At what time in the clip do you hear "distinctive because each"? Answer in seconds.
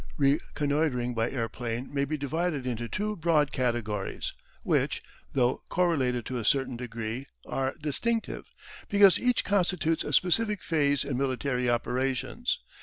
7.79-9.43